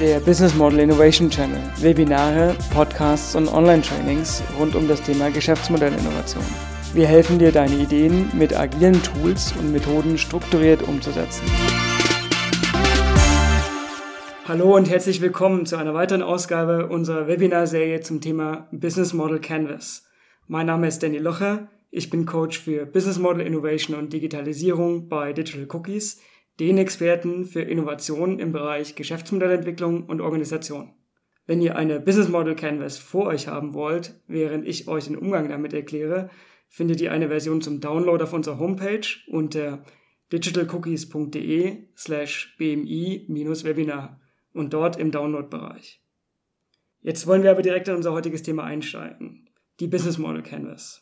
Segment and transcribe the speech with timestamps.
[0.00, 1.60] der Business Model Innovation Channel.
[1.76, 6.42] Webinare, Podcasts und Online-Trainings rund um das Thema Geschäftsmodellinnovation.
[6.94, 11.44] Wir helfen dir, deine Ideen mit agilen Tools und Methoden strukturiert umzusetzen.
[14.48, 20.06] Hallo und herzlich willkommen zu einer weiteren Ausgabe unserer Webinarserie zum Thema Business Model Canvas.
[20.48, 21.68] Mein Name ist Danny Locher.
[21.90, 26.22] Ich bin Coach für Business Model Innovation und Digitalisierung bei Digital Cookies
[26.60, 30.92] den Experten für Innovation im Bereich Geschäftsmodellentwicklung und Organisation.
[31.46, 35.48] Wenn ihr eine Business Model Canvas vor euch haben wollt, während ich euch den Umgang
[35.48, 36.28] damit erkläre,
[36.68, 39.82] findet ihr eine Version zum Download auf unserer Homepage unter
[40.32, 44.20] digitalcookies.de slash bmi-webinar
[44.52, 46.04] und dort im Download-Bereich.
[47.00, 49.48] Jetzt wollen wir aber direkt in unser heutiges Thema einsteigen,
[49.80, 51.00] die Business Model Canvas.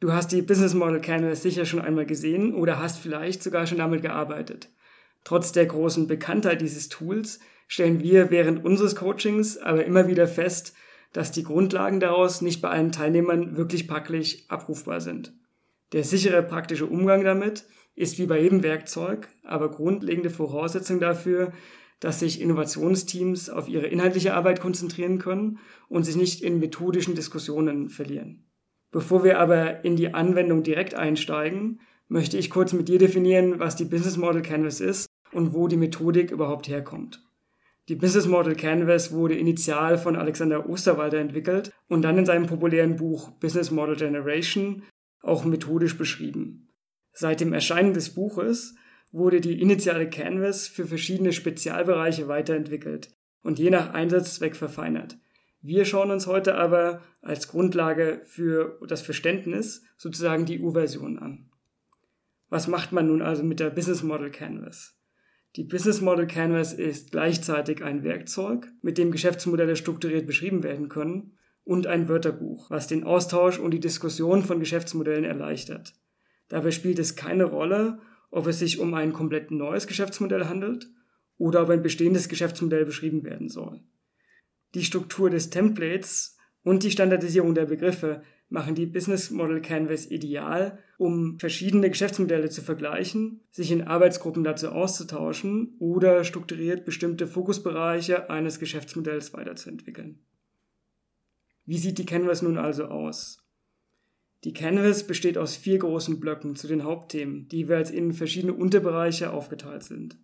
[0.00, 3.78] Du hast die Business Model Canvas sicher schon einmal gesehen oder hast vielleicht sogar schon
[3.78, 4.70] damit gearbeitet.
[5.26, 10.72] Trotz der großen Bekanntheit dieses Tools stellen wir während unseres Coachings aber immer wieder fest,
[11.12, 15.34] dass die Grundlagen daraus nicht bei allen Teilnehmern wirklich praktisch abrufbar sind.
[15.90, 17.64] Der sichere praktische Umgang damit
[17.96, 21.52] ist wie bei jedem Werkzeug aber grundlegende Voraussetzung dafür,
[21.98, 27.88] dass sich Innovationsteams auf ihre inhaltliche Arbeit konzentrieren können und sich nicht in methodischen Diskussionen
[27.88, 28.44] verlieren.
[28.92, 33.74] Bevor wir aber in die Anwendung direkt einsteigen, möchte ich kurz mit dir definieren, was
[33.74, 37.22] die Business Model Canvas ist und wo die Methodik überhaupt herkommt.
[37.88, 42.96] Die Business Model Canvas wurde initial von Alexander Osterwalder entwickelt und dann in seinem populären
[42.96, 44.82] Buch Business Model Generation
[45.22, 46.68] auch methodisch beschrieben.
[47.12, 48.74] Seit dem Erscheinen des Buches
[49.12, 55.16] wurde die initiale Canvas für verschiedene Spezialbereiche weiterentwickelt und je nach Einsatzzweck verfeinert.
[55.62, 61.50] Wir schauen uns heute aber als Grundlage für das Verständnis sozusagen die U-Version an.
[62.48, 64.95] Was macht man nun also mit der Business Model Canvas?
[65.56, 71.32] Die Business Model Canvas ist gleichzeitig ein Werkzeug, mit dem Geschäftsmodelle strukturiert beschrieben werden können,
[71.64, 75.94] und ein Wörterbuch, was den Austausch und die Diskussion von Geschäftsmodellen erleichtert.
[76.48, 77.98] Dabei spielt es keine Rolle,
[78.30, 80.88] ob es sich um ein komplett neues Geschäftsmodell handelt
[81.38, 83.80] oder ob ein bestehendes Geschäftsmodell beschrieben werden soll.
[84.74, 90.78] Die Struktur des Templates und die Standardisierung der Begriffe machen die Business Model Canvas ideal,
[90.98, 98.58] um verschiedene Geschäftsmodelle zu vergleichen, sich in Arbeitsgruppen dazu auszutauschen oder strukturiert bestimmte Fokusbereiche eines
[98.58, 100.20] Geschäftsmodells weiterzuentwickeln.
[101.64, 103.42] Wie sieht die Canvas nun also aus?
[104.44, 109.32] Die Canvas besteht aus vier großen Blöcken zu den Hauptthemen, die jeweils in verschiedene Unterbereiche
[109.32, 110.16] aufgeteilt sind.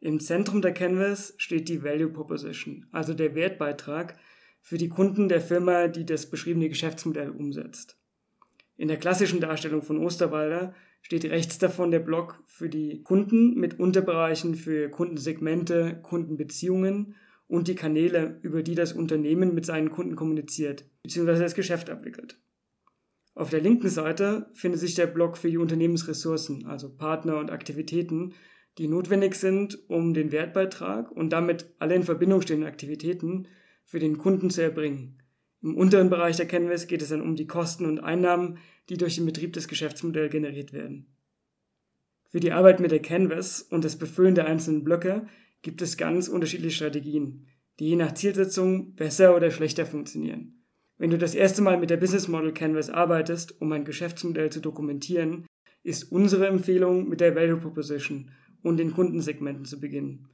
[0.00, 4.18] Im Zentrum der Canvas steht die Value Proposition, also der Wertbeitrag,
[4.60, 7.98] für die Kunden der Firma, die das beschriebene Geschäftsmodell umsetzt.
[8.76, 13.78] In der klassischen Darstellung von Osterwalder steht rechts davon der Block für die Kunden mit
[13.78, 17.14] Unterbereichen für Kundensegmente, Kundenbeziehungen
[17.46, 21.38] und die Kanäle, über die das Unternehmen mit seinen Kunden kommuniziert bzw.
[21.38, 22.38] das Geschäft abwickelt.
[23.34, 28.34] Auf der linken Seite findet sich der Block für die Unternehmensressourcen, also Partner und Aktivitäten,
[28.78, 33.48] die notwendig sind, um den Wertbeitrag und damit alle in Verbindung stehenden Aktivitäten
[33.90, 35.18] für den Kunden zu erbringen.
[35.62, 38.58] Im unteren Bereich der Canvas geht es dann um die Kosten und Einnahmen,
[38.88, 41.06] die durch den Betrieb des Geschäftsmodells generiert werden.
[42.28, 45.26] Für die Arbeit mit der Canvas und das Befüllen der einzelnen Blöcke
[45.62, 47.48] gibt es ganz unterschiedliche Strategien,
[47.80, 50.62] die je nach Zielsetzung besser oder schlechter funktionieren.
[50.96, 54.60] Wenn du das erste Mal mit der Business Model Canvas arbeitest, um ein Geschäftsmodell zu
[54.60, 55.46] dokumentieren,
[55.82, 58.30] ist unsere Empfehlung mit der Value Proposition
[58.62, 60.28] und den Kundensegmenten zu beginnen.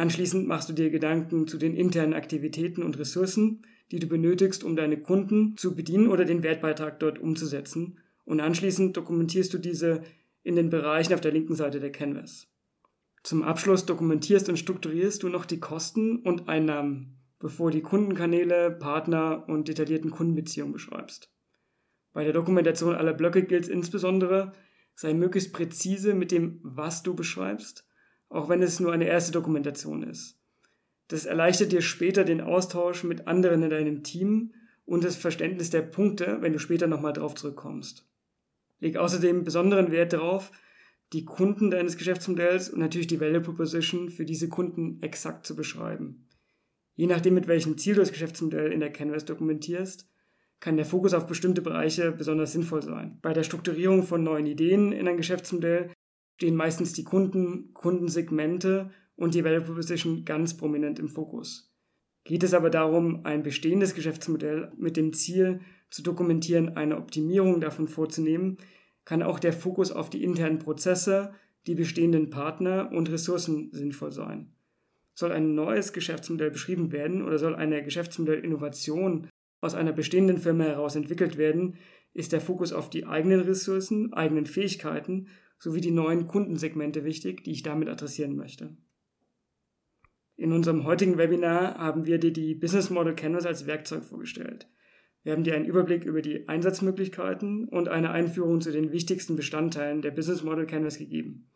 [0.00, 4.74] Anschließend machst du dir Gedanken zu den internen Aktivitäten und Ressourcen, die du benötigst, um
[4.74, 7.98] deine Kunden zu bedienen oder den Wertbeitrag dort umzusetzen.
[8.24, 10.02] Und anschließend dokumentierst du diese
[10.42, 12.48] in den Bereichen auf der linken Seite der Canvas.
[13.24, 19.44] Zum Abschluss dokumentierst und strukturierst du noch die Kosten und Einnahmen, bevor die Kundenkanäle, Partner
[19.48, 21.30] und detaillierten Kundenbeziehungen beschreibst.
[22.14, 24.52] Bei der Dokumentation aller Blöcke gilt insbesondere,
[24.94, 27.84] sei möglichst präzise mit dem, was du beschreibst
[28.30, 30.38] auch wenn es nur eine erste Dokumentation ist.
[31.08, 34.54] Das erleichtert dir später den Austausch mit anderen in deinem Team
[34.86, 38.06] und das Verständnis der Punkte, wenn du später nochmal drauf zurückkommst.
[38.78, 40.52] Leg außerdem besonderen Wert darauf,
[41.12, 46.28] die Kunden deines Geschäftsmodells und natürlich die Value Proposition für diese Kunden exakt zu beschreiben.
[46.94, 50.08] Je nachdem, mit welchem Ziel du das Geschäftsmodell in der Canvas dokumentierst,
[50.60, 53.18] kann der Fokus auf bestimmte Bereiche besonders sinnvoll sein.
[53.22, 55.90] Bei der Strukturierung von neuen Ideen in ein Geschäftsmodell
[56.40, 61.70] stehen meistens die Kunden, Kundensegmente und die Value Proposition ganz prominent im Fokus.
[62.24, 65.60] Geht es aber darum, ein bestehendes Geschäftsmodell mit dem Ziel
[65.90, 68.56] zu dokumentieren, eine Optimierung davon vorzunehmen,
[69.04, 71.34] kann auch der Fokus auf die internen Prozesse,
[71.66, 74.50] die bestehenden Partner und Ressourcen sinnvoll sein.
[75.12, 79.28] Soll ein neues Geschäftsmodell beschrieben werden oder soll eine Geschäftsmodellinnovation
[79.60, 81.74] aus einer bestehenden Firma heraus entwickelt werden,
[82.14, 85.26] ist der Fokus auf die eigenen Ressourcen, eigenen Fähigkeiten
[85.60, 88.76] sowie die neuen Kundensegmente wichtig, die ich damit adressieren möchte.
[90.36, 94.68] In unserem heutigen Webinar haben wir dir die Business Model Canvas als Werkzeug vorgestellt.
[95.22, 100.00] Wir haben dir einen Überblick über die Einsatzmöglichkeiten und eine Einführung zu den wichtigsten Bestandteilen
[100.00, 101.50] der Business Model Canvas gegeben.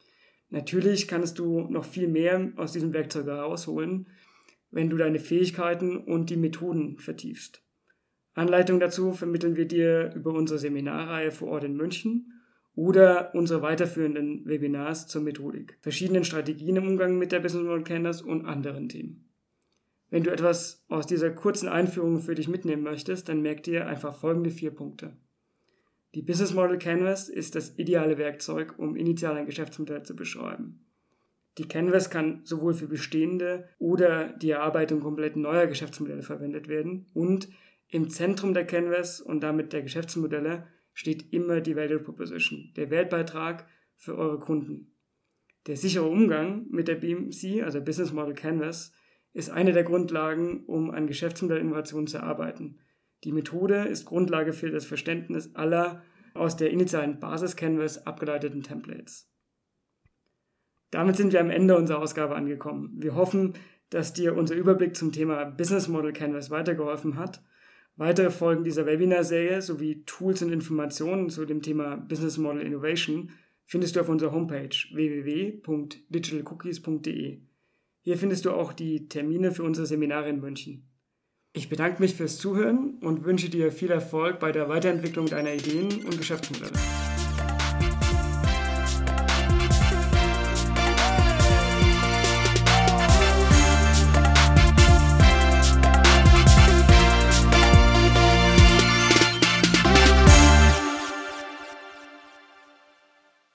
[0.51, 4.09] Natürlich kannst du noch viel mehr aus diesem Werkzeug herausholen,
[4.71, 7.63] wenn du deine Fähigkeiten und die Methoden vertiefst.
[8.35, 12.34] Anleitung dazu vermitteln wir dir über unsere Seminarreihe vor Ort in München
[12.75, 18.23] oder unsere weiterführenden Webinars zur Methodik, verschiedenen Strategien im Umgang mit der Business Model Canvas
[18.23, 19.29] und anderen Themen.
[20.11, 24.15] Wenn du etwas aus dieser kurzen Einführung für dich mitnehmen möchtest, dann merk dir einfach
[24.15, 25.17] folgende vier Punkte.
[26.15, 30.85] Die Business Model Canvas ist das ideale Werkzeug, um initial ein Geschäftsmodell zu beschreiben.
[31.59, 37.49] Die Canvas kann sowohl für bestehende oder die Erarbeitung komplett neuer Geschäftsmodelle verwendet werden und
[37.89, 43.67] im Zentrum der Canvas und damit der Geschäftsmodelle steht immer die Value Proposition, der Wertbeitrag
[43.97, 44.97] für eure Kunden.
[45.67, 48.93] Der sichere Umgang mit der BMC, also Business Model Canvas,
[49.33, 52.79] ist eine der Grundlagen, um an Geschäftsmodellinnovationen zu arbeiten.
[53.25, 56.03] Die Methode ist Grundlage für das Verständnis aller
[56.35, 59.31] aus der initialen Basis-Canvas abgeleiteten Templates.
[60.91, 62.93] Damit sind wir am Ende unserer Ausgabe angekommen.
[62.97, 63.55] Wir hoffen,
[63.91, 67.43] dass dir unser Überblick zum Thema Business Model Canvas weitergeholfen hat
[67.97, 73.31] Weitere Folgen dieser Webinar-Serie sowie Tools und Informationen zu dem Thema Business Model Innovation
[73.67, 77.39] findest du auf unserer Homepage www.digitalcookies.de.
[78.01, 80.91] Hier findest du auch die Termine für unsere Seminare in München.
[81.53, 86.05] Ich bedanke mich fürs Zuhören und wünsche dir viel Erfolg bei der Weiterentwicklung deiner Ideen
[86.05, 86.73] und Geschäftsmodelle.